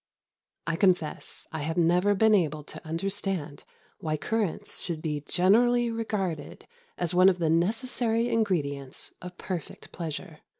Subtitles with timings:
[0.65, 3.65] I confess I have never been able to understand
[3.99, 6.65] why currants should be generally regarded
[6.97, 10.39] as one of the necessary ingredients of perfect pleasure.